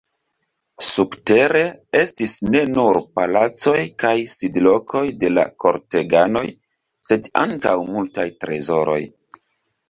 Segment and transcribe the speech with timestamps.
[0.85, 1.59] Subtere
[1.99, 6.45] estis ne nur palacoj kaj sidlokoj de la korteganoj,
[7.11, 8.99] sed ankaŭ multaj trezoroj.